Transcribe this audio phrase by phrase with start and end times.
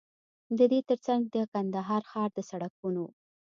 [0.57, 3.05] ددې تر څنګ د کندهار ښار د سړکونو